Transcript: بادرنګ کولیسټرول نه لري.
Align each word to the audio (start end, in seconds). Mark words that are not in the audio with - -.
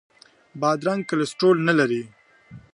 بادرنګ 0.61 1.01
کولیسټرول 1.09 1.57
نه 1.67 1.73
لري. 1.79 2.01